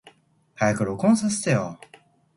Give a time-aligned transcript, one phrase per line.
[0.55, 1.79] 早く録音させてよ。